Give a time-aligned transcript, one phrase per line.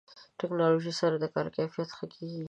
[0.39, 2.39] ټکنالوژي سره د کار کیفیت ښه کېږي.